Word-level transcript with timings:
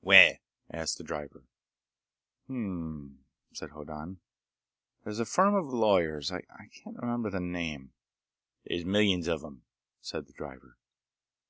"Where?" 0.00 0.40
asked 0.70 0.96
the 0.96 1.04
driver. 1.04 1.44
"Hm 2.46 2.54
m 2.54 2.56
m," 3.18 3.24
said 3.52 3.72
Hoddan. 3.72 4.18
"There's 5.02 5.18
a 5.20 5.26
firm 5.26 5.54
of 5.54 5.66
lawyers.... 5.74 6.32
I 6.32 6.40
can't 6.72 6.96
remember 6.98 7.28
the 7.28 7.38
name—" 7.40 7.92
"There's 8.66 8.86
millions 8.86 9.28
of 9.28 9.44
'em," 9.44 9.64
said 10.00 10.24
the 10.26 10.32
driver. 10.32 10.78